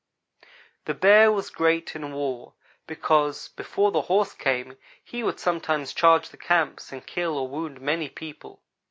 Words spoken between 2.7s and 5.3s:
because before the horse came, he